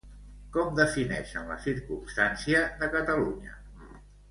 Com 0.53 0.71
defineixen 0.79 1.51
la 1.51 1.59
circumstància 1.67 2.65
de 2.83 2.91
Catalunya? 2.97 3.57